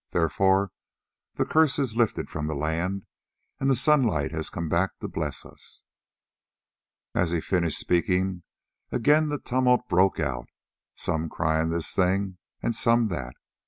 Therefore 0.09 0.71
the 1.35 1.45
curse 1.45 1.77
is 1.77 1.95
lifted 1.95 2.27
from 2.27 2.47
the 2.47 2.55
land 2.55 3.05
and 3.59 3.69
the 3.69 3.75
sunlight 3.75 4.31
has 4.31 4.49
come 4.49 4.67
back 4.67 4.97
to 4.97 5.07
bless 5.07 5.45
us." 5.45 5.83
As 7.13 7.29
he 7.29 7.39
finished 7.39 7.77
speaking, 7.77 8.41
again 8.91 9.29
the 9.29 9.37
tumult 9.37 9.87
broke 9.87 10.19
out, 10.19 10.49
some 10.95 11.29
crying 11.29 11.69
this 11.69 11.93
thing 11.93 12.39
and 12.63 12.75
some 12.75 13.09
that. 13.09 13.33